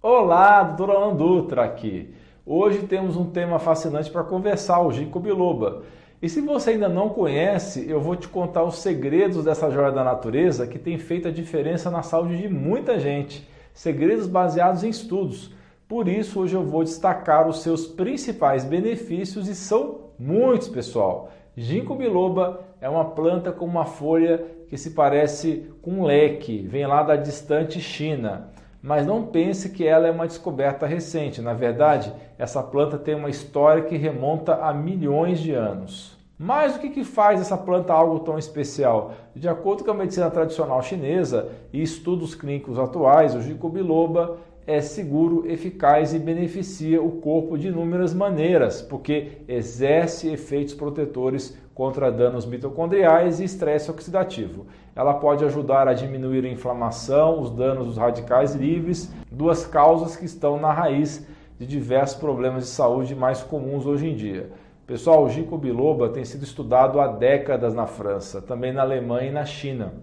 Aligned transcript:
Olá, 0.00 0.62
doutor 0.62 0.94
Alan 0.94 1.16
Dutra 1.16 1.64
aqui. 1.64 2.14
Hoje 2.46 2.86
temos 2.86 3.16
um 3.16 3.30
tema 3.30 3.58
fascinante 3.58 4.08
para 4.08 4.22
conversar, 4.22 4.80
o 4.80 4.92
ginkgo 4.92 5.18
biloba. 5.18 5.82
E 6.22 6.28
se 6.28 6.40
você 6.40 6.70
ainda 6.70 6.88
não 6.88 7.08
conhece, 7.08 7.90
eu 7.90 8.00
vou 8.00 8.14
te 8.14 8.28
contar 8.28 8.62
os 8.62 8.78
segredos 8.78 9.44
dessa 9.44 9.68
joia 9.72 9.90
da 9.90 10.04
natureza 10.04 10.68
que 10.68 10.78
tem 10.78 10.98
feito 10.98 11.26
a 11.26 11.32
diferença 11.32 11.90
na 11.90 12.04
saúde 12.04 12.38
de 12.38 12.48
muita 12.48 13.00
gente. 13.00 13.44
Segredos 13.74 14.28
baseados 14.28 14.84
em 14.84 14.88
estudos. 14.88 15.52
Por 15.88 16.06
isso, 16.06 16.38
hoje 16.38 16.54
eu 16.54 16.62
vou 16.62 16.84
destacar 16.84 17.48
os 17.48 17.60
seus 17.60 17.84
principais 17.84 18.64
benefícios 18.64 19.48
e 19.48 19.54
são 19.56 20.12
muitos, 20.16 20.68
pessoal. 20.68 21.28
Ginkgo 21.56 21.96
biloba 21.96 22.60
é 22.80 22.88
uma 22.88 23.04
planta 23.04 23.50
com 23.50 23.64
uma 23.64 23.84
folha 23.84 24.44
que 24.68 24.78
se 24.78 24.90
parece 24.90 25.68
com 25.82 25.90
um 25.90 26.04
leque, 26.04 26.62
vem 26.68 26.86
lá 26.86 27.02
da 27.02 27.16
distante 27.16 27.80
China. 27.80 28.52
Mas 28.82 29.06
não 29.06 29.26
pense 29.26 29.70
que 29.70 29.86
ela 29.86 30.06
é 30.06 30.10
uma 30.10 30.26
descoberta 30.26 30.86
recente. 30.86 31.42
Na 31.42 31.52
verdade, 31.52 32.12
essa 32.38 32.62
planta 32.62 32.96
tem 32.96 33.14
uma 33.14 33.30
história 33.30 33.82
que 33.82 33.96
remonta 33.96 34.54
a 34.54 34.72
milhões 34.72 35.40
de 35.40 35.52
anos. 35.52 36.16
Mas 36.38 36.76
o 36.76 36.78
que, 36.78 36.90
que 36.90 37.02
faz 37.02 37.40
essa 37.40 37.56
planta 37.56 37.92
algo 37.92 38.20
tão 38.20 38.38
especial? 38.38 39.12
De 39.34 39.48
acordo 39.48 39.82
com 39.84 39.90
a 39.90 39.94
medicina 39.94 40.30
tradicional 40.30 40.80
chinesa 40.80 41.48
e 41.72 41.82
estudos 41.82 42.36
clínicos 42.36 42.78
atuais, 42.78 43.34
o 43.34 43.42
ginkgo 43.42 43.68
biloba 43.68 44.36
é 44.68 44.82
seguro, 44.82 45.50
eficaz 45.50 46.12
e 46.12 46.18
beneficia 46.18 47.02
o 47.02 47.12
corpo 47.22 47.56
de 47.56 47.68
inúmeras 47.68 48.12
maneiras, 48.12 48.82
porque 48.82 49.38
exerce 49.48 50.28
efeitos 50.28 50.74
protetores 50.74 51.56
contra 51.74 52.12
danos 52.12 52.44
mitocondriais 52.44 53.40
e 53.40 53.44
estresse 53.44 53.90
oxidativo. 53.90 54.66
Ela 54.94 55.14
pode 55.14 55.42
ajudar 55.42 55.88
a 55.88 55.94
diminuir 55.94 56.44
a 56.44 56.50
inflamação, 56.50 57.40
os 57.40 57.50
danos 57.50 57.86
dos 57.86 57.96
radicais 57.96 58.54
livres, 58.54 59.10
duas 59.32 59.64
causas 59.64 60.16
que 60.16 60.26
estão 60.26 60.60
na 60.60 60.70
raiz 60.70 61.26
de 61.58 61.66
diversos 61.66 62.18
problemas 62.18 62.64
de 62.64 62.68
saúde 62.68 63.14
mais 63.14 63.42
comuns 63.42 63.86
hoje 63.86 64.06
em 64.06 64.14
dia. 64.14 64.50
Pessoal, 64.86 65.24
o 65.24 65.30
ginkgo 65.30 65.56
biloba 65.56 66.10
tem 66.10 66.26
sido 66.26 66.44
estudado 66.44 67.00
há 67.00 67.06
décadas 67.06 67.72
na 67.72 67.86
França, 67.86 68.42
também 68.42 68.74
na 68.74 68.82
Alemanha 68.82 69.30
e 69.30 69.32
na 69.32 69.46
China. 69.46 69.94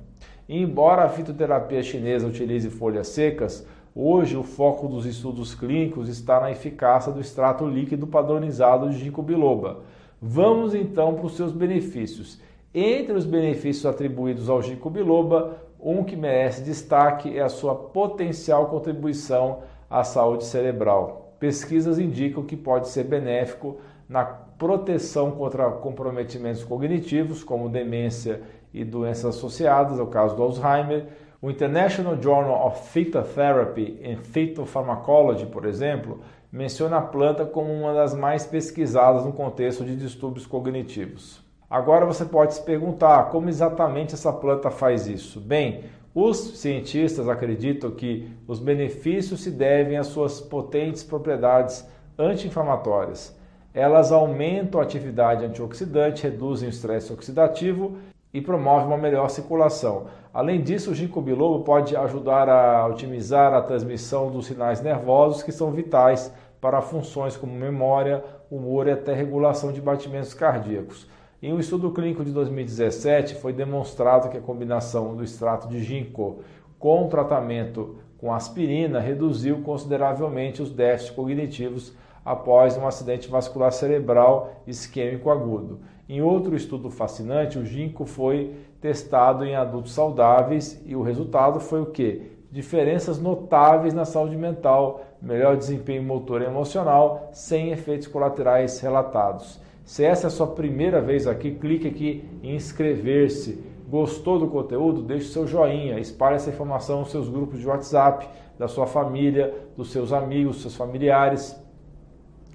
E 0.50 0.60
embora 0.60 1.04
a 1.04 1.10
fitoterapia 1.10 1.84
chinesa 1.84 2.26
utilize 2.26 2.68
folhas 2.72 3.10
secas, 3.10 3.68
Hoje, 3.98 4.36
o 4.36 4.44
foco 4.44 4.90
dos 4.90 5.06
estudos 5.06 5.56
clínicos 5.56 6.10
está 6.10 6.42
na 6.42 6.52
eficácia 6.52 7.14
do 7.14 7.22
extrato 7.22 7.66
líquido 7.66 8.06
padronizado 8.06 8.90
de 8.90 8.98
ginkgo 8.98 9.22
biloba. 9.22 9.84
Vamos 10.22 10.76
então 10.76 11.14
para 11.14 11.26
os 11.26 11.38
seus 11.38 11.54
benefícios. 11.54 12.38
Entre 12.74 13.14
os 13.14 13.24
benefícios 13.24 13.86
atribuídos 13.86 14.50
ao 14.50 14.62
ginkgo 14.62 14.90
biloba, 14.90 15.62
um 15.80 16.04
que 16.04 16.18
merece 16.18 16.62
destaque 16.62 17.38
é 17.38 17.42
a 17.42 17.48
sua 17.48 17.74
potencial 17.74 18.66
contribuição 18.66 19.60
à 19.90 20.04
saúde 20.04 20.44
cerebral. 20.44 21.34
Pesquisas 21.40 21.98
indicam 21.98 22.44
que 22.44 22.58
pode 22.58 22.90
ser 22.90 23.06
benéfico 23.06 23.78
na 24.10 24.26
proteção 24.26 25.32
contra 25.32 25.72
comprometimentos 25.72 26.66
cognitivos, 26.66 27.46
como 27.46 27.70
demência 27.70 28.42
e 28.74 28.84
doenças 28.84 29.38
associadas, 29.38 30.00
é 30.00 30.04
o 30.04 30.08
caso 30.08 30.36
do 30.36 30.44
Alzheimer, 30.44 31.08
o 31.42 31.50
International 31.50 32.20
Journal 32.22 32.68
of 32.68 32.90
Phytotherapy 32.90 34.00
and 34.04 34.24
Phytopharmacology, 34.24 35.46
por 35.46 35.66
exemplo, 35.66 36.20
menciona 36.52 36.98
a 36.98 37.02
planta 37.02 37.46
como 37.46 37.72
uma 37.72 37.94
das 37.94 38.14
mais 38.14 38.46
pesquisadas 38.46 39.26
no 39.26 39.34
contexto 39.34 39.84
de 39.84 39.96
distúrbios 39.96 40.46
cognitivos. 40.46 41.44
Agora 41.70 42.06
você 42.06 42.24
pode 42.24 42.54
se 42.54 42.62
perguntar 42.62 43.30
como 43.30 43.50
exatamente 43.50 44.14
essa 44.14 44.32
planta 44.32 44.70
faz 44.70 45.08
isso. 45.08 45.42
Bem, 45.42 45.84
os 46.14 46.38
cientistas 46.60 47.28
acreditam 47.28 47.92
que 47.92 48.32
os 48.48 48.60
benefícios 48.60 49.44
se 49.44 49.52
devem 49.52 49.98
às 49.98 50.08
suas 50.08 50.40
potentes 50.40 51.04
propriedades 51.04 51.86
anti-inflamatórias. 52.18 53.38
Elas 53.74 54.14
aumentam 54.14 54.80
a 54.80 54.84
atividade 54.84 55.44
antioxidante, 55.44 56.24
reduzem 56.24 56.70
o 56.70 56.72
estresse 56.72 57.12
oxidativo 57.12 57.98
e 58.36 58.42
promove 58.42 58.86
uma 58.86 58.98
melhor 58.98 59.30
circulação. 59.30 60.08
Além 60.34 60.62
disso, 60.62 60.92
o 60.92 60.94
ginkgo 60.94 61.22
biloba 61.22 61.64
pode 61.64 61.96
ajudar 61.96 62.50
a 62.50 62.86
otimizar 62.86 63.54
a 63.54 63.62
transmissão 63.62 64.30
dos 64.30 64.48
sinais 64.48 64.82
nervosos 64.82 65.42
que 65.42 65.54
são 65.54 65.72
vitais 65.72 66.34
para 66.60 66.82
funções 66.82 67.38
como 67.38 67.54
memória, 67.54 68.22
humor 68.52 68.88
e 68.88 68.92
até 68.92 69.14
regulação 69.14 69.72
de 69.72 69.80
batimentos 69.80 70.34
cardíacos. 70.34 71.08
Em 71.42 71.54
um 71.54 71.60
estudo 71.62 71.92
clínico 71.92 72.26
de 72.26 72.32
2017, 72.34 73.36
foi 73.36 73.54
demonstrado 73.54 74.28
que 74.28 74.38
a 74.38 74.42
combinação 74.42 75.16
do 75.16 75.24
extrato 75.24 75.70
de 75.70 75.82
ginkgo 75.82 76.42
com 76.78 77.06
o 77.06 77.08
tratamento 77.08 77.96
com 78.18 78.34
aspirina 78.34 79.00
reduziu 79.00 79.62
consideravelmente 79.62 80.62
os 80.62 80.70
déficits 80.70 81.16
cognitivos 81.16 81.94
após 82.26 82.76
um 82.76 82.86
acidente 82.86 83.30
vascular 83.30 83.72
cerebral 83.72 84.62
isquêmico 84.68 85.30
agudo. 85.30 85.80
Em 86.08 86.22
outro 86.22 86.56
estudo 86.56 86.92
fascinante, 86.92 87.58
o 87.58 87.66
ginkgo 87.66 88.06
foi 88.06 88.54
testado 88.80 89.44
em 89.44 89.56
adultos 89.56 89.94
saudáveis 89.94 90.80
e 90.86 90.96
o 90.96 91.02
resultado 91.02 91.60
foi 91.60 91.82
o 91.82 91.88
que? 91.88 92.32
Diferenças 92.52 93.20
notáveis 93.20 93.94
na 93.94 94.06
saúde 94.06 94.38
mental, 94.38 95.02
melhor 95.20 95.58
desempenho 95.58 96.04
motor 96.04 96.44
e 96.44 96.46
emocional, 96.46 97.30
sem 97.34 97.72
efeitos 97.72 98.08
colaterais 98.08 98.80
relatados. 98.80 99.60
Se 99.84 100.04
essa 100.04 100.28
é 100.28 100.30
a 100.30 100.32
sua 100.32 100.48
primeira 100.48 101.02
vez 101.02 101.26
aqui, 101.26 101.52
clique 101.52 101.88
aqui 101.88 102.24
em 102.44 102.56
inscrever-se. 102.56 103.64
Gostou 103.90 104.38
do 104.38 104.48
conteúdo? 104.48 105.02
Deixe 105.02 105.30
seu 105.30 105.48
joinha, 105.48 106.00
espalhe 106.00 106.36
essa 106.36 106.50
informação 106.50 107.00
nos 107.00 107.12
seus 107.12 107.28
grupos 107.28 107.60
de 107.60 107.68
WhatsApp, 107.68 108.28
da 108.58 108.68
sua 108.68 108.86
família, 108.86 109.54
dos 109.76 109.92
seus 109.92 110.14
amigos, 110.14 110.62
seus 110.62 110.76
familiares. 110.76 111.60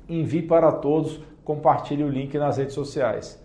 Envie 0.08 0.42
para 0.42 0.72
todos, 0.72 1.20
compartilhe 1.44 2.04
o 2.04 2.08
link 2.08 2.36
nas 2.38 2.58
redes 2.58 2.74
sociais. 2.74 3.39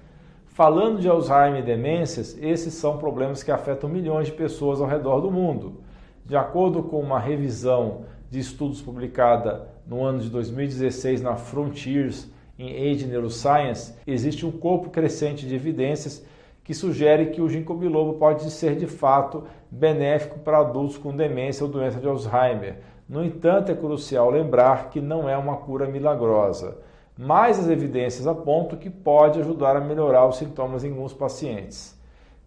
Falando 0.55 1.01
de 1.01 1.09
Alzheimer 1.09 1.59
e 1.59 1.66
demências, 1.66 2.38
esses 2.41 2.75
são 2.75 2.97
problemas 2.97 3.43
que 3.43 3.51
afetam 3.51 3.89
milhões 3.89 4.27
de 4.27 4.31
pessoas 4.31 4.79
ao 4.79 4.88
redor 4.88 5.19
do 5.19 5.29
mundo. 5.29 5.81
De 6.25 6.38
acordo 6.38 6.81
com 6.81 6.97
uma 7.01 7.19
revisão 7.19 8.05
de 8.31 8.39
estudos 8.39 8.81
publicada 8.81 9.67
no 9.85 10.01
ano 10.01 10.19
de 10.19 10.29
2016 10.29 11.21
na 11.21 11.35
Frontiers 11.35 12.31
in 12.57 12.69
Age 12.69 13.05
Neuroscience, 13.05 13.95
existe 14.07 14.45
um 14.45 14.51
corpo 14.51 14.89
crescente 14.89 15.45
de 15.45 15.53
evidências 15.53 16.25
que 16.63 16.73
sugere 16.73 17.31
que 17.31 17.41
o 17.41 17.49
ginkgo 17.49 17.75
biloba 17.75 18.17
pode 18.17 18.49
ser 18.49 18.77
de 18.77 18.87
fato 18.87 19.43
benéfico 19.69 20.39
para 20.39 20.59
adultos 20.59 20.97
com 20.97 21.13
demência 21.13 21.66
ou 21.66 21.69
doença 21.69 21.99
de 21.99 22.07
Alzheimer. 22.07 22.77
No 23.09 23.25
entanto, 23.25 23.73
é 23.73 23.75
crucial 23.75 24.29
lembrar 24.29 24.89
que 24.89 25.01
não 25.01 25.27
é 25.27 25.35
uma 25.35 25.57
cura 25.57 25.85
milagrosa 25.85 26.77
mas 27.18 27.59
as 27.59 27.70
evidências 27.70 28.28
apontam 28.28 28.78
que 28.78 28.90
pode 28.90 29.40
ajudar 29.40 29.76
a 29.78 29.81
melhorar 29.81 30.28
os 30.28 30.38
sintomas 30.38 30.84
em 30.84 30.90
alguns 30.92 31.14
pacientes. 31.14 31.98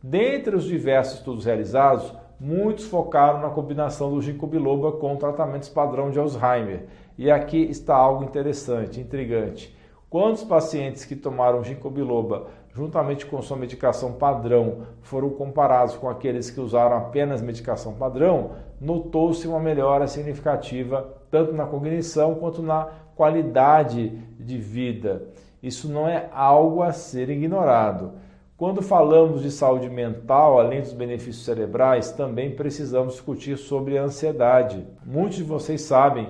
Dentre 0.02 0.54
os 0.54 0.64
diversos 0.64 1.18
estudos 1.18 1.46
realizados, 1.46 2.12
muitos 2.38 2.84
focaram 2.84 3.40
na 3.40 3.50
combinação 3.50 4.10
do 4.10 4.20
ginkgo 4.20 4.46
biloba 4.46 4.92
com 4.92 5.16
tratamentos 5.16 5.68
padrão 5.68 6.10
de 6.10 6.18
Alzheimer. 6.18 6.84
E 7.16 7.30
aqui 7.30 7.62
está 7.62 7.96
algo 7.96 8.22
interessante, 8.22 9.00
intrigante. 9.00 9.76
Quantos 10.08 10.44
pacientes 10.44 11.04
que 11.04 11.16
tomaram 11.16 11.64
ginkgo 11.64 11.90
biloba 11.90 12.46
juntamente 12.74 13.26
com 13.26 13.42
sua 13.42 13.56
medicação 13.56 14.12
padrão 14.12 14.82
foram 15.02 15.30
comparados 15.30 15.96
com 15.96 16.08
aqueles 16.08 16.48
que 16.48 16.60
usaram 16.60 16.96
apenas 16.96 17.42
medicação 17.42 17.94
padrão, 17.94 18.52
notou-se 18.80 19.48
uma 19.48 19.58
melhora 19.58 20.06
significativa 20.06 21.18
tanto 21.28 21.52
na 21.52 21.66
cognição 21.66 22.36
quanto 22.36 22.62
na 22.62 22.88
qualidade 23.18 24.16
de 24.38 24.56
vida. 24.56 25.24
Isso 25.60 25.88
não 25.88 26.08
é 26.08 26.30
algo 26.32 26.82
a 26.82 26.92
ser 26.92 27.28
ignorado. 27.28 28.12
Quando 28.56 28.80
falamos 28.80 29.42
de 29.42 29.50
saúde 29.50 29.90
mental, 29.90 30.60
além 30.60 30.82
dos 30.82 30.92
benefícios 30.92 31.44
cerebrais, 31.44 32.12
também 32.12 32.54
precisamos 32.54 33.14
discutir 33.14 33.58
sobre 33.58 33.98
a 33.98 34.04
ansiedade. 34.04 34.86
Muitos 35.04 35.36
de 35.36 35.42
vocês 35.42 35.80
sabem 35.80 36.28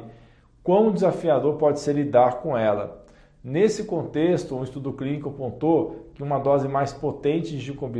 quão 0.62 0.90
desafiador 0.90 1.56
pode 1.56 1.78
ser 1.80 1.92
lidar 1.92 2.40
com 2.40 2.56
ela. 2.56 3.04
Nesse 3.44 3.84
contexto, 3.84 4.56
um 4.56 4.64
estudo 4.64 4.90
clínico 4.94 5.28
apontou 5.28 6.06
que 6.14 6.22
uma 6.22 6.38
dose 6.38 6.66
mais 6.68 6.90
potente 6.90 7.50
de 7.50 7.58
ginkgo 7.58 7.90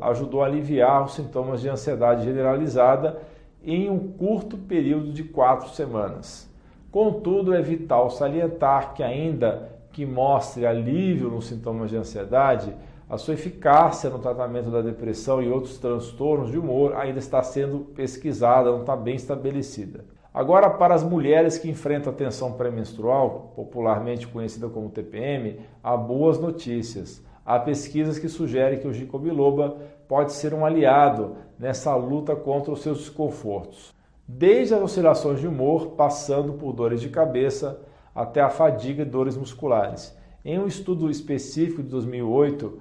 ajudou 0.00 0.42
a 0.42 0.46
aliviar 0.46 1.04
os 1.04 1.14
sintomas 1.14 1.60
de 1.60 1.68
ansiedade 1.68 2.24
generalizada 2.24 3.20
em 3.62 3.90
um 3.90 4.08
curto 4.08 4.56
período 4.56 5.12
de 5.12 5.22
quatro 5.22 5.68
semanas. 5.68 6.50
Contudo, 6.92 7.54
é 7.54 7.62
vital 7.62 8.10
salientar 8.10 8.92
que, 8.92 9.02
ainda 9.02 9.72
que 9.90 10.04
mostre 10.04 10.66
alívio 10.66 11.30
nos 11.30 11.46
sintomas 11.46 11.88
de 11.88 11.96
ansiedade, 11.96 12.76
a 13.08 13.16
sua 13.16 13.32
eficácia 13.32 14.10
no 14.10 14.18
tratamento 14.18 14.70
da 14.70 14.82
depressão 14.82 15.42
e 15.42 15.48
outros 15.48 15.78
transtornos 15.78 16.50
de 16.50 16.58
humor 16.58 16.94
ainda 16.94 17.18
está 17.18 17.42
sendo 17.42 17.78
pesquisada, 17.80 18.70
não 18.70 18.80
está 18.80 18.94
bem 18.94 19.14
estabelecida. 19.14 20.04
Agora, 20.34 20.68
para 20.68 20.94
as 20.94 21.02
mulheres 21.02 21.56
que 21.56 21.70
enfrentam 21.70 22.12
a 22.12 22.16
tensão 22.16 22.52
pré-menstrual, 22.52 23.54
popularmente 23.56 24.28
conhecida 24.28 24.68
como 24.68 24.90
TPM, 24.90 25.60
há 25.82 25.96
boas 25.96 26.38
notícias. 26.38 27.24
Há 27.44 27.58
pesquisas 27.58 28.18
que 28.18 28.28
sugerem 28.28 28.78
que 28.78 28.86
o 28.86 28.92
ginkgo 28.92 29.18
biloba 29.18 29.78
pode 30.06 30.32
ser 30.32 30.52
um 30.52 30.64
aliado 30.64 31.36
nessa 31.58 31.94
luta 31.94 32.36
contra 32.36 32.70
os 32.70 32.82
seus 32.82 32.98
desconfortos. 32.98 33.94
Desde 34.38 34.74
as 34.74 34.82
oscilações 34.82 35.40
de 35.40 35.46
humor, 35.46 35.88
passando 35.90 36.54
por 36.54 36.72
dores 36.72 37.00
de 37.00 37.10
cabeça, 37.10 37.80
até 38.14 38.40
a 38.40 38.48
fadiga 38.48 39.02
e 39.02 39.06
dores 39.06 39.36
musculares. 39.36 40.16
Em 40.42 40.58
um 40.58 40.66
estudo 40.66 41.10
específico 41.10 41.82
de 41.82 41.88
2008, 41.90 42.80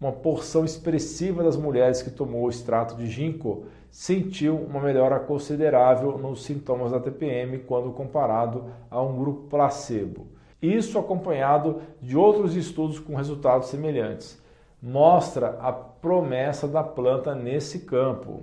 uma 0.00 0.12
porção 0.12 0.64
expressiva 0.64 1.42
das 1.42 1.56
mulheres 1.56 2.02
que 2.02 2.10
tomou 2.10 2.44
o 2.44 2.48
extrato 2.48 2.94
de 2.94 3.06
ginkgo 3.06 3.66
sentiu 3.90 4.56
uma 4.56 4.80
melhora 4.80 5.18
considerável 5.18 6.16
nos 6.16 6.44
sintomas 6.44 6.92
da 6.92 7.00
TPM 7.00 7.58
quando 7.58 7.92
comparado 7.92 8.64
a 8.90 9.02
um 9.02 9.16
grupo 9.18 9.48
placebo. 9.48 10.28
Isso 10.62 10.98
acompanhado 10.98 11.82
de 12.00 12.16
outros 12.16 12.54
estudos 12.54 13.00
com 13.00 13.16
resultados 13.16 13.68
semelhantes. 13.68 14.40
Mostra 14.80 15.58
a 15.60 15.72
promessa 15.72 16.68
da 16.68 16.82
planta 16.82 17.34
nesse 17.34 17.80
campo. 17.80 18.42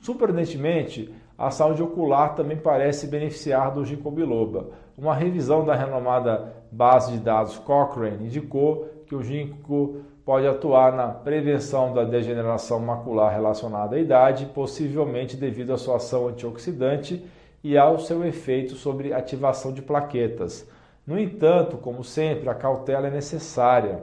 Surpreendentemente, 0.00 1.12
a 1.40 1.50
saúde 1.50 1.82
ocular 1.82 2.34
também 2.34 2.58
parece 2.58 3.06
beneficiar 3.06 3.72
do 3.72 3.82
ginkgo 3.82 4.10
biloba. 4.10 4.72
Uma 4.96 5.14
revisão 5.14 5.64
da 5.64 5.74
renomada 5.74 6.52
base 6.70 7.12
de 7.12 7.18
dados 7.18 7.56
Cochrane 7.56 8.26
indicou 8.26 8.86
que 9.06 9.14
o 9.14 9.22
ginkgo 9.22 10.02
pode 10.22 10.46
atuar 10.46 10.92
na 10.92 11.08
prevenção 11.08 11.94
da 11.94 12.04
degeneração 12.04 12.78
macular 12.78 13.32
relacionada 13.32 13.96
à 13.96 13.98
idade, 13.98 14.50
possivelmente 14.54 15.34
devido 15.34 15.72
à 15.72 15.78
sua 15.78 15.96
ação 15.96 16.28
antioxidante 16.28 17.24
e 17.64 17.78
ao 17.78 17.98
seu 17.98 18.22
efeito 18.22 18.74
sobre 18.74 19.14
ativação 19.14 19.72
de 19.72 19.80
plaquetas. 19.80 20.68
No 21.06 21.18
entanto, 21.18 21.78
como 21.78 22.04
sempre, 22.04 22.50
a 22.50 22.54
cautela 22.54 23.06
é 23.06 23.10
necessária. 23.10 24.02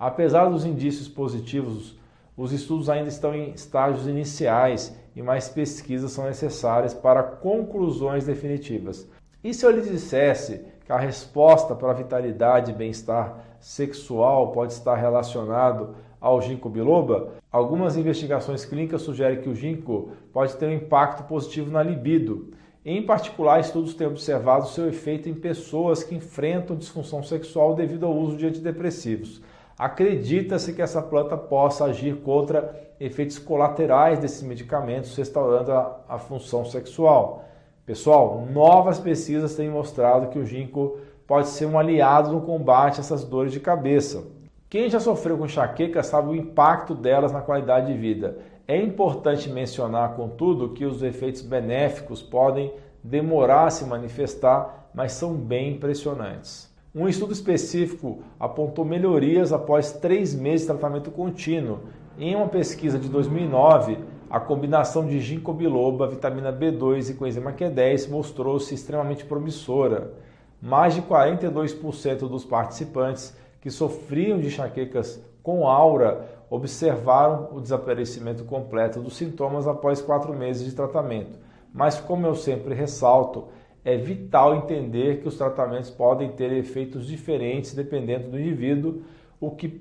Apesar 0.00 0.46
dos 0.46 0.64
indícios 0.64 1.06
positivos, 1.06 2.00
os 2.36 2.52
estudos 2.52 2.88
ainda 2.88 3.08
estão 3.08 3.34
em 3.34 3.50
estágios 3.50 4.06
iniciais 4.06 4.96
e 5.14 5.22
mais 5.22 5.48
pesquisas 5.48 6.12
são 6.12 6.24
necessárias 6.24 6.94
para 6.94 7.22
conclusões 7.22 8.24
definitivas. 8.24 9.06
E 9.44 9.52
se 9.52 9.66
eu 9.66 9.70
lhe 9.70 9.82
dissesse 9.82 10.64
que 10.84 10.92
a 10.92 10.98
resposta 10.98 11.74
para 11.74 11.90
a 11.90 11.94
vitalidade 11.94 12.70
e 12.70 12.74
bem-estar 12.74 13.38
sexual 13.60 14.50
pode 14.52 14.72
estar 14.72 14.94
relacionado 14.96 15.94
ao 16.20 16.40
ginkgo 16.40 16.68
biloba, 16.68 17.34
algumas 17.50 17.96
investigações 17.96 18.64
clínicas 18.64 19.02
sugerem 19.02 19.40
que 19.40 19.48
o 19.48 19.54
ginkgo 19.54 20.12
pode 20.32 20.56
ter 20.56 20.66
um 20.66 20.72
impacto 20.72 21.24
positivo 21.24 21.70
na 21.70 21.82
libido. 21.82 22.50
Em 22.84 23.02
particular, 23.02 23.60
estudos 23.60 23.94
têm 23.94 24.06
observado 24.06 24.68
seu 24.68 24.88
efeito 24.88 25.28
em 25.28 25.34
pessoas 25.34 26.02
que 26.02 26.14
enfrentam 26.14 26.76
disfunção 26.76 27.22
sexual 27.22 27.74
devido 27.74 28.06
ao 28.06 28.16
uso 28.16 28.36
de 28.36 28.46
antidepressivos. 28.46 29.42
Acredita-se 29.82 30.72
que 30.74 30.80
essa 30.80 31.02
planta 31.02 31.36
possa 31.36 31.86
agir 31.86 32.14
contra 32.18 32.72
efeitos 33.00 33.36
colaterais 33.36 34.20
desses 34.20 34.40
medicamentos, 34.40 35.16
restaurando 35.16 35.72
a, 35.72 35.98
a 36.08 36.18
função 36.18 36.64
sexual. 36.64 37.46
Pessoal, 37.84 38.46
novas 38.48 39.00
pesquisas 39.00 39.56
têm 39.56 39.68
mostrado 39.68 40.28
que 40.28 40.38
o 40.38 40.46
ginkgo 40.46 40.98
pode 41.26 41.48
ser 41.48 41.66
um 41.66 41.76
aliado 41.76 42.30
no 42.30 42.42
combate 42.42 42.98
a 42.98 43.00
essas 43.00 43.24
dores 43.24 43.50
de 43.50 43.58
cabeça. 43.58 44.22
Quem 44.70 44.88
já 44.88 45.00
sofreu 45.00 45.36
com 45.36 45.46
enxaqueca 45.46 46.00
sabe 46.04 46.28
o 46.28 46.36
impacto 46.36 46.94
delas 46.94 47.32
na 47.32 47.40
qualidade 47.40 47.92
de 47.92 47.98
vida. 47.98 48.38
É 48.68 48.76
importante 48.76 49.50
mencionar, 49.50 50.14
contudo, 50.14 50.74
que 50.74 50.84
os 50.84 51.02
efeitos 51.02 51.42
benéficos 51.42 52.22
podem 52.22 52.72
demorar 53.02 53.64
a 53.64 53.70
se 53.70 53.84
manifestar, 53.84 54.90
mas 54.94 55.10
são 55.10 55.34
bem 55.34 55.72
impressionantes. 55.72 56.71
Um 56.94 57.08
estudo 57.08 57.32
específico 57.32 58.18
apontou 58.38 58.84
melhorias 58.84 59.50
após 59.50 59.92
três 59.92 60.34
meses 60.34 60.66
de 60.66 60.74
tratamento 60.74 61.10
contínuo. 61.10 61.80
Em 62.18 62.36
uma 62.36 62.48
pesquisa 62.48 62.98
de 62.98 63.08
2009, 63.08 63.98
a 64.28 64.38
combinação 64.38 65.06
de 65.06 65.18
ginkgo 65.18 65.54
biloba, 65.54 66.06
vitamina 66.06 66.52
B2 66.52 67.08
e 67.08 67.14
coenzima 67.14 67.54
Q10 67.54 68.10
mostrou-se 68.10 68.74
extremamente 68.74 69.24
promissora 69.24 70.12
mais 70.60 70.94
de 70.94 71.00
42% 71.00 72.28
dos 72.28 72.44
participantes 72.44 73.34
que 73.62 73.70
sofriam 73.70 74.38
de 74.38 74.48
enxaquecas 74.48 75.18
com 75.42 75.66
aura 75.66 76.44
observaram 76.50 77.48
o 77.52 77.60
desaparecimento 77.60 78.44
completo 78.44 79.00
dos 79.00 79.16
sintomas 79.16 79.66
após 79.66 80.02
quatro 80.02 80.34
meses 80.34 80.62
de 80.62 80.72
tratamento. 80.72 81.38
Mas, 81.72 81.98
como 81.98 82.26
eu 82.26 82.34
sempre 82.34 82.74
ressalto, 82.74 83.48
é 83.84 83.96
vital 83.96 84.54
entender 84.56 85.20
que 85.20 85.28
os 85.28 85.36
tratamentos 85.36 85.90
podem 85.90 86.30
ter 86.32 86.52
efeitos 86.52 87.06
diferentes 87.06 87.74
dependendo 87.74 88.30
do 88.30 88.38
indivíduo, 88.38 89.02
o 89.40 89.50
que 89.50 89.80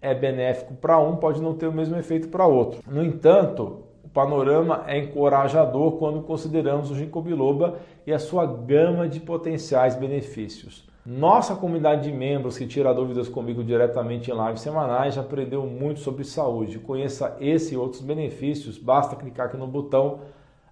é 0.00 0.14
benéfico 0.14 0.74
para 0.74 0.98
um 0.98 1.16
pode 1.16 1.40
não 1.40 1.54
ter 1.54 1.66
o 1.66 1.72
mesmo 1.72 1.96
efeito 1.96 2.28
para 2.28 2.46
outro. 2.46 2.80
No 2.86 3.02
entanto, 3.04 3.84
panorama 4.14 4.84
é 4.86 4.98
encorajador 4.98 5.98
quando 5.98 6.22
consideramos 6.22 6.90
o 6.90 6.94
ginkgo 6.94 7.20
biloba 7.20 7.80
e 8.06 8.12
a 8.12 8.18
sua 8.18 8.46
gama 8.46 9.08
de 9.08 9.18
potenciais 9.18 9.96
benefícios. 9.96 10.88
Nossa 11.04 11.54
comunidade 11.54 12.04
de 12.04 12.16
membros 12.16 12.56
que 12.56 12.66
tira 12.66 12.94
dúvidas 12.94 13.28
comigo 13.28 13.62
diretamente 13.62 14.30
em 14.30 14.46
lives 14.46 14.62
semanais 14.62 15.14
já 15.14 15.20
aprendeu 15.20 15.66
muito 15.66 16.00
sobre 16.00 16.24
saúde. 16.24 16.78
Conheça 16.78 17.36
esse 17.40 17.74
e 17.74 17.76
outros 17.76 18.00
benefícios, 18.00 18.78
basta 18.78 19.16
clicar 19.16 19.48
aqui 19.48 19.56
no 19.56 19.66
botão 19.66 20.20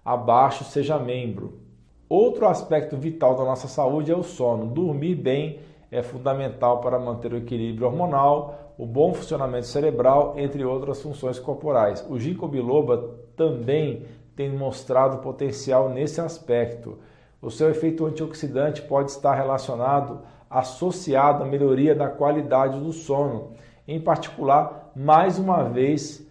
abaixo, 0.03 0.63
seja 0.63 0.97
membro. 0.97 1.59
Outro 2.09 2.47
aspecto 2.47 2.97
vital 2.97 3.35
da 3.35 3.43
nossa 3.43 3.67
saúde 3.67 4.11
é 4.11 4.15
o 4.15 4.23
sono. 4.23 4.67
Dormir 4.67 5.15
bem 5.15 5.59
é 5.91 6.01
fundamental 6.01 6.79
para 6.79 6.99
manter 6.99 7.33
o 7.33 7.37
equilíbrio 7.37 7.87
hormonal, 7.87 8.73
o 8.77 8.85
bom 8.85 9.13
funcionamento 9.13 9.67
cerebral, 9.67 10.33
entre 10.37 10.65
outras 10.65 11.01
funções 11.01 11.39
corporais. 11.39 12.05
O 12.09 12.19
ginkgo 12.19 12.47
biloba 12.47 13.15
também 13.35 14.05
tem 14.35 14.49
mostrado 14.49 15.19
potencial 15.19 15.89
nesse 15.89 16.19
aspecto. 16.19 16.97
O 17.41 17.51
seu 17.51 17.69
efeito 17.69 18.05
antioxidante 18.05 18.81
pode 18.81 19.11
estar 19.11 19.35
relacionado, 19.35 20.21
associado 20.49 21.43
à 21.43 21.45
melhoria 21.45 21.93
da 21.93 22.07
qualidade 22.07 22.79
do 22.79 22.91
sono, 22.91 23.51
em 23.87 23.99
particular, 23.99 24.91
mais 24.95 25.37
uma 25.37 25.63
vez, 25.63 26.25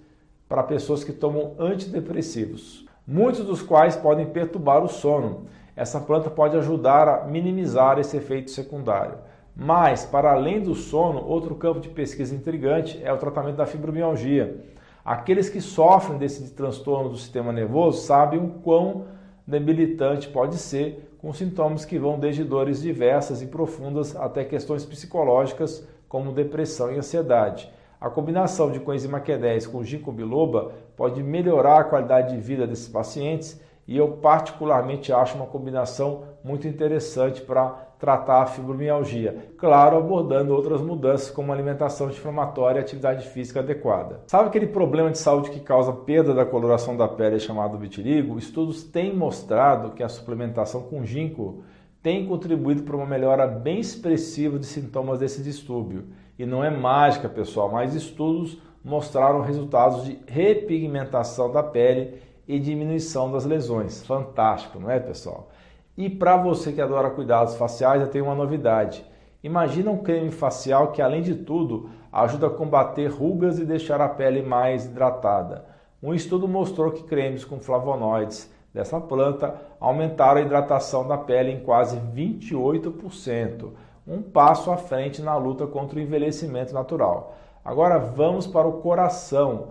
para 0.48 0.62
pessoas 0.62 1.04
que 1.04 1.12
tomam 1.12 1.54
antidepressivos, 1.58 2.86
muitos 3.06 3.44
dos 3.44 3.62
quais 3.62 3.96
podem 3.96 4.26
perturbar 4.26 4.82
o 4.82 4.88
sono. 4.88 5.46
Essa 5.74 6.00
planta 6.00 6.28
pode 6.28 6.56
ajudar 6.56 7.08
a 7.08 7.24
minimizar 7.24 7.98
esse 7.98 8.16
efeito 8.16 8.50
secundário. 8.50 9.18
Mas, 9.54 10.04
para 10.04 10.32
além 10.32 10.60
do 10.60 10.74
sono, 10.74 11.24
outro 11.26 11.54
campo 11.54 11.80
de 11.80 11.88
pesquisa 11.88 12.34
intrigante 12.34 13.00
é 13.02 13.12
o 13.12 13.18
tratamento 13.18 13.56
da 13.56 13.66
fibromialgia. 13.66 14.64
Aqueles 15.04 15.48
que 15.48 15.60
sofrem 15.60 16.18
desse 16.18 16.54
transtorno 16.54 17.10
do 17.10 17.16
sistema 17.16 17.52
nervoso 17.52 18.02
sabem 18.02 18.38
o 18.38 18.48
quão 18.62 19.04
debilitante 19.46 20.28
pode 20.28 20.56
ser, 20.56 21.10
com 21.18 21.32
sintomas 21.32 21.84
que 21.84 21.98
vão 21.98 22.18
desde 22.18 22.44
dores 22.44 22.80
diversas 22.82 23.42
e 23.42 23.46
profundas 23.46 24.16
até 24.16 24.44
questões 24.44 24.84
psicológicas 24.84 25.86
como 26.08 26.32
depressão 26.32 26.92
e 26.92 26.98
ansiedade. 26.98 27.70
A 28.00 28.10
combinação 28.10 28.70
de 28.70 28.80
coenzima 28.80 29.20
Q10 29.20 29.70
com 29.70 29.84
ginkgo 29.84 30.10
biloba 30.10 30.72
pode 30.96 31.22
melhorar 31.22 31.80
a 31.80 31.84
qualidade 31.84 32.34
de 32.34 32.40
vida 32.40 32.66
desses 32.66 32.88
pacientes 32.88 33.60
e 33.86 33.96
eu 33.96 34.08
particularmente 34.08 35.12
acho 35.12 35.36
uma 35.36 35.46
combinação 35.46 36.24
muito 36.44 36.66
interessante 36.66 37.40
para 37.40 37.92
tratar 37.98 38.42
a 38.42 38.46
fibromialgia. 38.46 39.52
Claro, 39.56 39.96
abordando 39.96 40.52
outras 40.52 40.80
mudanças 40.80 41.30
como 41.30 41.52
alimentação 41.52 42.08
anti-inflamatória 42.08 42.80
e 42.80 42.82
atividade 42.82 43.28
física 43.28 43.60
adequada. 43.60 44.22
Sabe 44.26 44.48
aquele 44.48 44.66
problema 44.66 45.10
de 45.10 45.18
saúde 45.18 45.50
que 45.50 45.60
causa 45.60 45.92
perda 45.92 46.34
da 46.34 46.44
coloração 46.44 46.96
da 46.96 47.06
pele 47.06 47.38
chamado 47.38 47.78
vitiligo? 47.78 48.38
Estudos 48.38 48.82
têm 48.82 49.14
mostrado 49.14 49.92
que 49.92 50.02
a 50.02 50.08
suplementação 50.08 50.82
com 50.82 51.04
ginkgo 51.04 51.62
tem 52.02 52.26
contribuído 52.26 52.82
para 52.82 52.96
uma 52.96 53.06
melhora 53.06 53.46
bem 53.46 53.78
expressiva 53.78 54.58
de 54.58 54.66
sintomas 54.66 55.20
desse 55.20 55.40
distúrbio. 55.40 56.06
E 56.36 56.44
não 56.44 56.64
é 56.64 56.70
mágica, 56.70 57.28
pessoal, 57.28 57.70
mas 57.70 57.94
estudos 57.94 58.58
mostraram 58.84 59.42
resultados 59.42 60.04
de 60.04 60.18
repigmentação 60.26 61.52
da 61.52 61.62
pele 61.62 62.20
e 62.46 62.58
diminuição 62.58 63.30
das 63.30 63.44
lesões. 63.44 64.04
Fantástico, 64.04 64.78
não 64.78 64.90
é, 64.90 64.98
pessoal? 64.98 65.48
E 65.96 66.08
para 66.08 66.36
você 66.36 66.72
que 66.72 66.80
adora 66.80 67.10
cuidados 67.10 67.54
faciais, 67.56 68.00
eu 68.00 68.08
tenho 68.08 68.24
uma 68.24 68.34
novidade. 68.34 69.04
Imagina 69.42 69.90
um 69.90 69.98
creme 69.98 70.30
facial 70.30 70.92
que, 70.92 71.02
além 71.02 71.22
de 71.22 71.34
tudo, 71.34 71.90
ajuda 72.12 72.46
a 72.46 72.50
combater 72.50 73.08
rugas 73.08 73.58
e 73.58 73.64
deixar 73.64 74.00
a 74.00 74.08
pele 74.08 74.42
mais 74.42 74.86
hidratada. 74.86 75.64
Um 76.02 76.14
estudo 76.14 76.48
mostrou 76.48 76.90
que 76.90 77.04
cremes 77.04 77.44
com 77.44 77.60
flavonoides 77.60 78.50
dessa 78.72 79.00
planta 79.00 79.54
aumentaram 79.78 80.40
a 80.40 80.44
hidratação 80.44 81.06
da 81.06 81.18
pele 81.18 81.52
em 81.52 81.60
quase 81.60 81.98
28%, 81.98 83.70
um 84.06 84.22
passo 84.22 84.70
à 84.70 84.76
frente 84.76 85.22
na 85.22 85.36
luta 85.36 85.66
contra 85.66 85.98
o 85.98 86.02
envelhecimento 86.02 86.72
natural. 86.72 87.36
Agora 87.64 87.98
vamos 87.98 88.46
para 88.46 88.66
o 88.66 88.80
coração. 88.80 89.68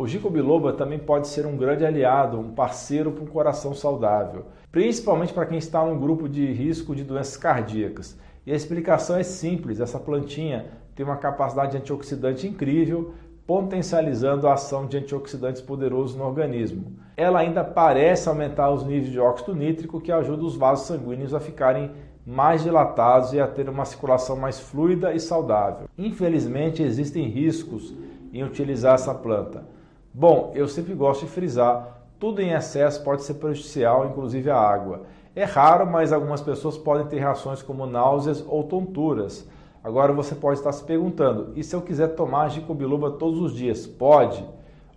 O 0.00 0.06
ginkgo 0.06 0.30
biloba 0.30 0.72
também 0.72 0.98
pode 0.98 1.28
ser 1.28 1.44
um 1.44 1.58
grande 1.58 1.84
aliado, 1.84 2.40
um 2.40 2.52
parceiro 2.52 3.12
para 3.12 3.22
um 3.22 3.26
coração 3.26 3.74
saudável, 3.74 4.46
principalmente 4.72 5.30
para 5.30 5.44
quem 5.44 5.58
está 5.58 5.84
num 5.84 6.00
grupo 6.00 6.26
de 6.26 6.50
risco 6.54 6.96
de 6.96 7.04
doenças 7.04 7.36
cardíacas. 7.36 8.18
E 8.46 8.50
a 8.50 8.56
explicação 8.56 9.16
é 9.16 9.22
simples: 9.22 9.78
essa 9.78 10.00
plantinha 10.00 10.68
tem 10.94 11.04
uma 11.04 11.18
capacidade 11.18 11.76
antioxidante 11.76 12.48
incrível, 12.48 13.12
potencializando 13.46 14.48
a 14.48 14.54
ação 14.54 14.86
de 14.86 14.96
antioxidantes 14.96 15.60
poderosos 15.60 16.16
no 16.16 16.24
organismo. 16.24 16.96
ela 17.14 17.40
ainda 17.40 17.62
parece 17.62 18.26
aumentar 18.26 18.70
os 18.70 18.82
níveis 18.82 19.12
de 19.12 19.20
óxido 19.20 19.54
nítrico, 19.54 20.00
que 20.00 20.10
ajuda 20.10 20.44
os 20.44 20.56
vasos 20.56 20.86
sanguíneos 20.86 21.34
a 21.34 21.40
ficarem 21.40 21.90
mais 22.26 22.62
dilatados 22.62 23.34
e 23.34 23.40
a 23.40 23.46
ter 23.46 23.68
uma 23.68 23.84
circulação 23.84 24.34
mais 24.34 24.58
fluida 24.58 25.12
e 25.12 25.20
saudável. 25.20 25.88
Infelizmente, 25.98 26.82
existem 26.82 27.28
riscos 27.28 27.94
em 28.32 28.42
utilizar 28.42 28.94
essa 28.94 29.12
planta. 29.12 29.78
Bom, 30.12 30.50
eu 30.56 30.66
sempre 30.66 30.92
gosto 30.92 31.24
de 31.24 31.30
frisar, 31.30 32.02
tudo 32.18 32.42
em 32.42 32.50
excesso 32.50 33.02
pode 33.04 33.22
ser 33.22 33.34
prejudicial, 33.34 34.06
inclusive 34.06 34.50
a 34.50 34.58
água. 34.58 35.02
É 35.36 35.44
raro, 35.44 35.86
mas 35.86 36.12
algumas 36.12 36.40
pessoas 36.40 36.76
podem 36.76 37.06
ter 37.06 37.20
reações 37.20 37.62
como 37.62 37.86
náuseas 37.86 38.44
ou 38.46 38.64
tonturas. 38.64 39.48
Agora 39.84 40.12
você 40.12 40.34
pode 40.34 40.58
estar 40.58 40.72
se 40.72 40.82
perguntando: 40.82 41.52
e 41.54 41.62
se 41.62 41.76
eu 41.76 41.80
quiser 41.80 42.08
tomar 42.08 42.50
ginkgo 42.50 43.10
todos 43.12 43.40
os 43.40 43.54
dias? 43.54 43.86
Pode. 43.86 44.44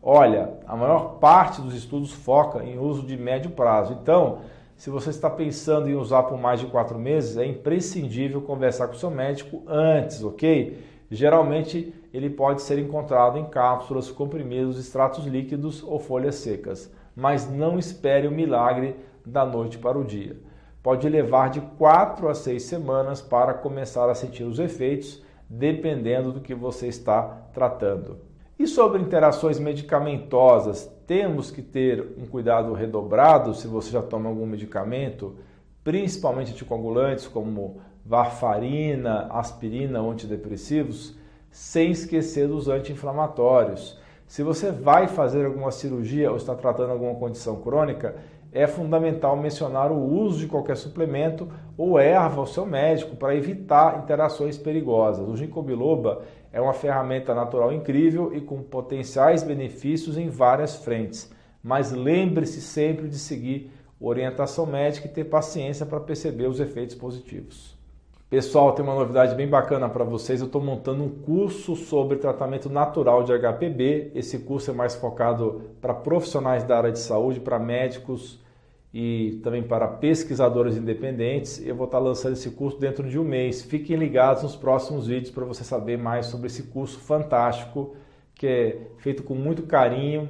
Olha, 0.02 0.56
a 0.68 0.76
maior 0.76 1.20
parte 1.20 1.62
dos 1.62 1.76
estudos 1.76 2.12
foca 2.12 2.64
em 2.64 2.80
uso 2.80 3.04
de 3.04 3.16
médio 3.16 3.52
prazo. 3.52 3.94
Então, 4.02 4.40
se 4.76 4.90
você 4.90 5.12
está 5.12 5.30
pensando 5.30 5.88
em 5.88 5.96
usar 5.96 6.24
por 6.24 6.38
mais 6.38 6.60
de 6.60 6.66
quatro 6.66 6.98
meses, 6.98 7.38
é 7.38 7.46
imprescindível 7.46 8.42
conversar 8.42 8.88
com 8.88 8.96
seu 8.96 9.12
médico 9.12 9.62
antes, 9.68 10.24
ok? 10.24 10.78
Geralmente 11.14 11.94
ele 12.12 12.28
pode 12.28 12.64
ser 12.64 12.80
encontrado 12.80 13.38
em 13.38 13.46
cápsulas, 13.46 14.10
comprimidos, 14.10 14.80
extratos 14.80 15.26
líquidos 15.28 15.84
ou 15.84 16.00
folhas 16.00 16.36
secas, 16.36 16.92
mas 17.16 17.48
não 17.48 17.78
espere 17.78 18.28
o 18.28 18.32
milagre 18.32 18.96
da 19.24 19.46
noite 19.46 19.78
para 19.78 19.98
o 19.98 20.04
dia. 20.04 20.36
Pode 20.82 21.08
levar 21.08 21.52
de 21.52 21.62
4 21.62 22.28
a 22.28 22.34
6 22.34 22.64
semanas 22.64 23.22
para 23.22 23.54
começar 23.54 24.10
a 24.10 24.16
sentir 24.16 24.44
os 24.44 24.58
efeitos, 24.58 25.24
dependendo 25.48 26.32
do 26.32 26.42
que 26.42 26.56
você 26.56 26.88
está 26.88 27.22
tratando. 27.54 28.18
E 28.58 28.66
sobre 28.66 29.00
interações 29.00 29.60
medicamentosas, 29.60 30.92
temos 31.06 31.52
que 31.52 31.62
ter 31.62 32.16
um 32.18 32.26
cuidado 32.26 32.74
redobrado 32.74 33.54
se 33.54 33.68
você 33.68 33.92
já 33.92 34.02
toma 34.02 34.30
algum 34.30 34.48
medicamento, 34.48 35.36
principalmente 35.84 36.54
anticoagulantes 36.54 37.28
como 37.28 37.82
varfarina, 38.06 39.28
aspirina 39.32 40.00
antidepressivos, 40.00 41.18
sem 41.50 41.92
esquecer 41.92 42.48
dos 42.48 42.68
anti-inflamatórios. 42.68 44.00
Se 44.28 44.42
você 44.42 44.72
vai 44.72 45.08
fazer 45.08 45.46
alguma 45.46 45.72
cirurgia 45.72 46.32
ou 46.32 46.38
está 46.38 46.56
tratando 46.56 46.92
alguma 46.92 47.16
condição 47.16 47.62
crônica, 47.62 48.16
é 48.52 48.68
fundamental 48.68 49.36
mencionar 49.36 49.92
o 49.92 49.98
uso 49.98 50.40
de 50.40 50.48
qualquer 50.48 50.78
suplemento 50.78 51.48
ou 51.76 51.98
erva 51.98 52.40
ao 52.40 52.46
seu 52.46 52.66
médico 52.66 53.16
para 53.16 53.36
evitar 53.36 54.04
interações 54.04 54.58
perigosas. 54.58 55.28
O 55.28 55.36
ginkgo 55.36 55.62
biloba 55.64 56.22
é 56.52 56.62
uma 56.62 56.74
ferramenta 56.74 57.34
natural 57.34 57.74
incrível 57.74 58.32
e 58.34 58.42
com 58.42 58.62
potenciais 58.62 59.42
benefícios 59.42 60.18
em 60.18 60.30
várias 60.30 60.76
frentes. 60.76 61.34
Mas 61.64 61.92
lembre-se 61.92 62.62
sempre 62.62 63.08
de 63.08 63.18
seguir 63.18 63.72
orientação 64.00 64.66
médica 64.66 65.08
e 65.08 65.12
ter 65.12 65.24
paciência 65.24 65.86
para 65.86 66.00
perceber 66.00 66.48
os 66.48 66.60
efeitos 66.60 66.96
positivos. 66.96 67.73
Pessoal, 68.34 68.72
tem 68.74 68.84
uma 68.84 68.96
novidade 68.96 69.36
bem 69.36 69.48
bacana 69.48 69.88
para 69.88 70.04
vocês. 70.04 70.40
Eu 70.40 70.48
estou 70.48 70.60
montando 70.60 71.04
um 71.04 71.10
curso 71.22 71.76
sobre 71.76 72.18
tratamento 72.18 72.68
natural 72.68 73.24
de 73.24 73.32
HPB. 73.32 74.10
Esse 74.16 74.40
curso 74.40 74.72
é 74.72 74.74
mais 74.74 74.96
focado 74.96 75.62
para 75.80 75.94
profissionais 75.94 76.64
da 76.64 76.76
área 76.76 76.92
de 76.92 76.98
saúde, 76.98 77.40
para 77.40 77.60
médicos 77.60 78.44
e 78.92 79.40
também 79.44 79.62
para 79.62 79.88
pesquisadores 79.88 80.76
independentes. 80.76 81.64
Eu 81.64 81.76
vou 81.76 81.86
estar 81.86 82.00
lançando 82.00 82.34
esse 82.34 82.50
curso 82.50 82.80
dentro 82.80 83.08
de 83.08 83.20
um 83.20 83.24
mês. 83.24 83.62
Fiquem 83.62 83.98
ligados 83.98 84.42
nos 84.42 84.56
próximos 84.56 85.06
vídeos 85.06 85.30
para 85.30 85.46
você 85.46 85.64
saber 85.64 86.00
mais 86.00 86.26
sobre 86.26 86.48
esse 86.48 86.64
curso 86.64 86.98
fantástico 86.98 87.96
que 88.34 88.48
é 88.48 88.78
feito 88.98 89.22
com 89.22 89.36
muito 89.36 89.62
carinho 89.62 90.28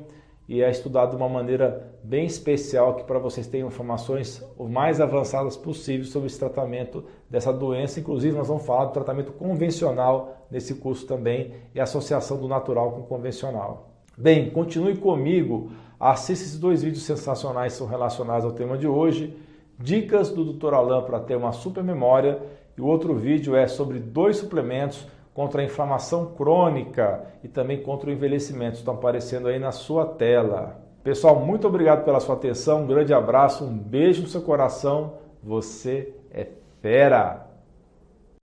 e 0.54 0.62
é 0.62 0.70
estudado 0.70 1.10
de 1.10 1.16
uma 1.16 1.28
maneira 1.28 1.98
bem 2.04 2.28
especial 2.28 2.94
que 2.94 3.04
para 3.04 3.18
vocês 3.18 3.48
tenham 3.48 3.70
informações 3.70 4.46
o 4.56 4.68
mais 4.68 5.02
avançadas 5.02 5.58
possíveis 5.58 6.10
sobre 6.10 6.28
esse 6.28 6.38
tratamento 6.38 7.04
dessa 7.28 7.52
doença. 7.52 8.00
Inclusive, 8.00 8.38
nós 8.38 8.50
vamos 8.50 8.64
falar 8.64 8.86
do 8.86 8.92
tratamento 8.92 9.32
convencional 9.32 10.46
nesse 10.52 10.76
curso 10.76 11.08
também 11.08 11.54
e 11.74 11.80
a 11.80 11.84
associação 11.84 12.38
do 12.38 12.48
natural 12.48 12.92
com 12.92 13.00
o 13.00 13.04
convencional. 13.04 13.90
Bem, 14.16 14.52
continue 14.52 14.96
comigo, 14.96 15.72
assista 16.00 16.46
esses 16.46 16.60
dois 16.60 16.84
vídeos 16.84 17.04
sensacionais 17.04 17.74
que 17.74 17.80
são 17.80 17.88
relacionados 17.88 18.46
ao 18.46 18.52
tema 18.52 18.78
de 18.78 18.88
hoje, 18.88 19.36
dicas 19.80 20.30
do 20.30 20.54
Dr. 20.54 20.76
Alain 20.76 21.04
para 21.04 21.20
ter 21.20 21.36
uma 21.36 21.52
super 21.52 21.84
memória 21.84 22.40
e 22.78 22.82
o 22.82 22.86
outro 22.86 23.16
vídeo 23.16 23.56
é 23.56 23.66
sobre 23.66 23.98
dois 23.98 24.38
suplementos 24.38 25.08
contra 25.34 25.62
a 25.62 25.66
inflamação 25.66 26.34
crônica 26.34 27.26
e 27.44 27.48
também 27.48 27.82
contra 27.82 28.10
o 28.10 28.14
envelhecimento. 28.14 28.78
Estão 28.78 28.94
aparecendo 28.94 29.48
aí 29.48 29.60
na 29.60 29.72
sua 29.72 30.06
tela. 30.06 30.80
Pessoal, 31.04 31.40
muito 31.40 31.68
obrigado 31.68 32.06
pela 32.06 32.20
sua 32.20 32.36
atenção. 32.36 32.84
Um 32.84 32.88
grande 32.88 33.14
abraço, 33.14 33.66
um 33.66 33.78
beijo 33.78 34.22
no 34.22 34.28
seu 34.28 34.42
coração. 34.42 35.16
Você 35.42 36.14
é 36.32 36.48
fera! 36.82 37.53